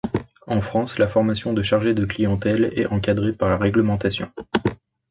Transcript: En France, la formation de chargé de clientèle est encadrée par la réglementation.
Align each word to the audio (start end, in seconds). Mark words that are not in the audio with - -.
En 0.47 0.61
France, 0.61 0.97
la 0.97 1.07
formation 1.07 1.53
de 1.53 1.61
chargé 1.61 1.93
de 1.93 2.05
clientèle 2.05 2.73
est 2.75 2.87
encadrée 2.87 3.33
par 3.33 3.51
la 3.51 3.57
réglementation. 3.57 4.31